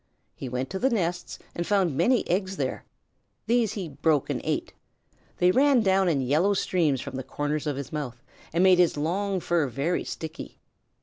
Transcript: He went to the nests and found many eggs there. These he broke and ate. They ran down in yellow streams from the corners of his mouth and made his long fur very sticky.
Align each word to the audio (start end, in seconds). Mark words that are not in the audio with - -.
He 0.33 0.49
went 0.49 0.71
to 0.71 0.79
the 0.79 0.89
nests 0.89 1.37
and 1.53 1.67
found 1.67 1.95
many 1.95 2.27
eggs 2.27 2.57
there. 2.57 2.85
These 3.45 3.73
he 3.73 3.87
broke 3.89 4.31
and 4.31 4.41
ate. 4.43 4.73
They 5.37 5.51
ran 5.51 5.81
down 5.83 6.09
in 6.09 6.21
yellow 6.21 6.55
streams 6.55 7.01
from 7.01 7.17
the 7.17 7.23
corners 7.23 7.67
of 7.67 7.75
his 7.75 7.93
mouth 7.93 8.23
and 8.51 8.63
made 8.63 8.79
his 8.79 8.97
long 8.97 9.39
fur 9.39 9.67
very 9.67 10.03
sticky. 10.03 10.57